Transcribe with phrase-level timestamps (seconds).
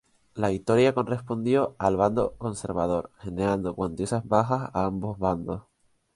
[0.33, 5.61] La victoria correspondió al bando conservador, generando cuantiosas bajas a ambos bandos.